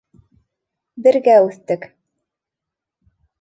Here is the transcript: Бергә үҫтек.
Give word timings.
Бергә 1.07 1.35
үҫтек. 1.49 1.85